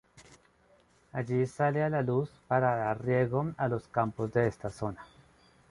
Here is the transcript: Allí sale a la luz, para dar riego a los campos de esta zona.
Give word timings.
Allí 1.11 1.45
sale 1.45 1.83
a 1.83 1.89
la 1.91 2.01
luz, 2.01 2.31
para 2.47 2.75
dar 2.75 3.05
riego 3.05 3.51
a 3.55 3.67
los 3.67 3.87
campos 3.87 4.33
de 4.33 4.47
esta 4.47 4.71
zona. 4.71 5.05